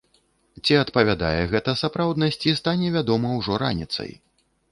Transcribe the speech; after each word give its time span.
Ці 0.63 0.73
адпавядае 0.83 1.41
гэта 1.51 1.75
сапраўднасці, 1.83 2.55
стане 2.61 2.87
вядома 2.97 3.27
ўжо 3.39 3.59
раніцай. 3.67 4.11